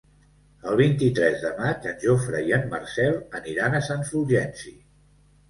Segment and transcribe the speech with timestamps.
[0.69, 4.77] El vint-i-tres de maig en Jofre i en Marcel aniran a Sant Fulgenci.